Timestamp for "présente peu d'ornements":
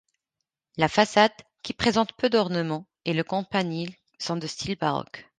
1.73-2.87